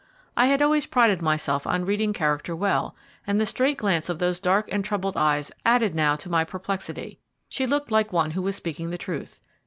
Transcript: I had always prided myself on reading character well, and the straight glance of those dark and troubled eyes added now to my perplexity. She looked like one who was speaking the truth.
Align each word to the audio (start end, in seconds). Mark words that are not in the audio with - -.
I 0.35 0.47
had 0.47 0.63
always 0.63 0.87
prided 0.87 1.21
myself 1.21 1.67
on 1.67 1.85
reading 1.85 2.11
character 2.11 2.55
well, 2.55 2.95
and 3.27 3.39
the 3.39 3.45
straight 3.45 3.77
glance 3.77 4.09
of 4.09 4.17
those 4.17 4.39
dark 4.39 4.67
and 4.71 4.83
troubled 4.83 5.15
eyes 5.15 5.51
added 5.63 5.93
now 5.93 6.15
to 6.15 6.27
my 6.27 6.43
perplexity. 6.43 7.19
She 7.47 7.67
looked 7.67 7.91
like 7.91 8.11
one 8.11 8.31
who 8.31 8.41
was 8.41 8.55
speaking 8.55 8.89
the 8.89 8.97
truth. 8.97 9.43